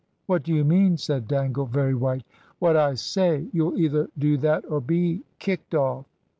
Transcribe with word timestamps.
"What 0.25 0.41
do 0.41 0.51
you 0.51 0.63
mean?" 0.63 0.97
said 0.97 1.27
Dangle, 1.27 1.67
very 1.67 1.93
white. 1.93 2.23
"What 2.57 2.75
I 2.75 2.95
say. 2.95 3.49
You'll 3.53 3.77
either 3.77 4.09
do 4.17 4.35
that 4.37 4.65
or 4.67 4.81
be 4.81 5.21
kicked 5.37 5.75
off." 5.75 6.07